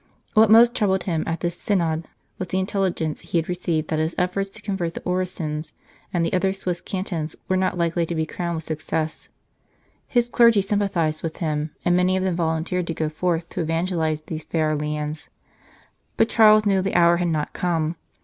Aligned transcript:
What 0.33 0.49
most 0.49 0.73
troubled 0.73 1.03
him 1.03 1.23
at 1.27 1.41
this 1.41 1.55
synod 1.59 2.07
was 2.39 2.47
the 2.47 2.57
intelligence 2.57 3.19
he 3.21 3.37
had 3.37 3.47
received 3.47 3.89
that 3.89 3.99
his 3.99 4.15
efforts 4.17 4.49
to 4.49 4.61
convert 4.63 4.95
the 4.95 5.03
Orisons 5.05 5.73
and 6.11 6.25
the 6.25 6.33
other 6.33 6.53
Swiss 6.53 6.81
cantons 6.81 7.35
were 7.47 7.55
not 7.55 7.77
likely 7.77 8.07
to 8.07 8.15
be 8.15 8.25
crowned 8.25 8.55
with 8.55 8.63
success. 8.63 9.29
His 10.07 10.27
clergy 10.27 10.63
sympathized 10.63 11.21
with 11.21 11.37
him, 11.37 11.69
and 11.85 11.95
many 11.95 12.17
of 12.17 12.23
them 12.23 12.35
volunteered 12.35 12.87
to 12.87 12.95
go 12.95 13.09
forth 13.09 13.47
to 13.49 13.61
evangelize 13.61 14.21
these 14.21 14.43
fair 14.43 14.75
lands. 14.75 15.29
But 16.17 16.29
Charles 16.29 16.65
knew 16.65 16.81
the 16.81 16.95
hour 16.95 17.17
had 17.17 17.27
not 17.27 17.53
come. 17.53 17.95